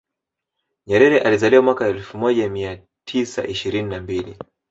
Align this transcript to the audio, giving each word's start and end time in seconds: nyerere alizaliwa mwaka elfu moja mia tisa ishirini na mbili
nyerere 0.87 1.19
alizaliwa 1.21 1.61
mwaka 1.61 1.87
elfu 1.87 2.17
moja 2.17 2.49
mia 2.49 2.81
tisa 3.05 3.47
ishirini 3.47 3.89
na 3.89 4.01
mbili 4.01 4.37